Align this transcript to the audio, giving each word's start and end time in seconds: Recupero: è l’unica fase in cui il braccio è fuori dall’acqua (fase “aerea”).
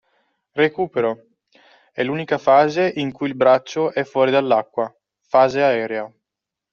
Recupero: 0.55 1.27
è 1.91 2.01
l’unica 2.01 2.39
fase 2.39 2.91
in 2.95 3.11
cui 3.11 3.27
il 3.29 3.35
braccio 3.35 3.91
è 3.93 4.03
fuori 4.03 4.31
dall’acqua 4.31 4.91
(fase 5.27 5.61
“aerea”). 5.61 6.11